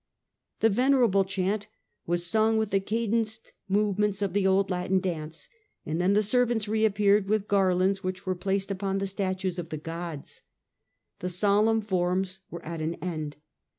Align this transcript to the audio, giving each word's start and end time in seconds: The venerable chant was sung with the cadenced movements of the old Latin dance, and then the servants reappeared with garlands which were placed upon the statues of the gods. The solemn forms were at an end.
The 0.61 0.69
venerable 0.71 1.23
chant 1.23 1.67
was 2.07 2.25
sung 2.25 2.57
with 2.57 2.71
the 2.71 2.79
cadenced 2.79 3.53
movements 3.67 4.23
of 4.23 4.33
the 4.33 4.47
old 4.47 4.71
Latin 4.71 4.99
dance, 4.99 5.47
and 5.85 6.01
then 6.01 6.13
the 6.13 6.23
servants 6.23 6.67
reappeared 6.67 7.29
with 7.29 7.47
garlands 7.47 8.03
which 8.03 8.25
were 8.25 8.33
placed 8.33 8.71
upon 8.71 8.97
the 8.97 9.05
statues 9.05 9.59
of 9.59 9.69
the 9.69 9.77
gods. 9.77 10.41
The 11.19 11.29
solemn 11.29 11.81
forms 11.81 12.39
were 12.49 12.65
at 12.65 12.81
an 12.81 12.95
end. 12.95 13.37